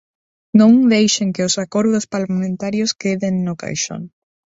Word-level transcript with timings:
Non 0.59 0.73
deixen 0.93 1.29
que 1.35 1.45
os 1.49 1.55
acordos 1.65 2.05
parlamentarios 2.15 2.91
queden 3.01 3.35
no 3.47 3.53
caixón. 3.61 4.01